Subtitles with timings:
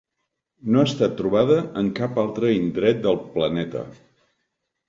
[0.75, 3.85] No ha estat trobada en cap altre indret del planeta.